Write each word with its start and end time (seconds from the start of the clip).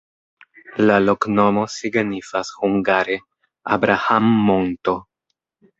La 0.89 0.95
loknomo 1.07 1.65
signifas 1.75 2.51
hungare: 2.63 3.21
Abraham-monto. 3.79 4.99